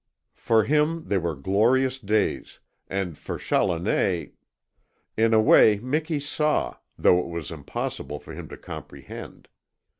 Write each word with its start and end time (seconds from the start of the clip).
For 0.33 0.63
him 0.63 1.03
they 1.09 1.19
were 1.19 1.35
glorious 1.35 1.99
days. 1.99 2.59
And 2.87 3.15
for 3.15 3.37
Challoner 3.37 4.29
In 5.15 5.31
a 5.31 5.39
way 5.39 5.77
Miki 5.77 6.19
saw, 6.19 6.77
though 6.97 7.19
it 7.19 7.27
was 7.27 7.51
impossible 7.51 8.17
for 8.17 8.33
him 8.33 8.49
to 8.49 8.57
comprehend. 8.57 9.47